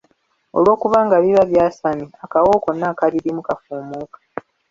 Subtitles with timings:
[0.57, 4.17] Olw’okuba nga biba by'asame akawoowo konna akabirimu kafuumuuka.